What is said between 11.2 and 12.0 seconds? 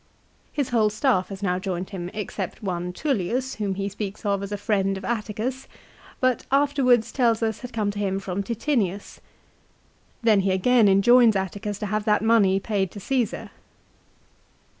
Atticus to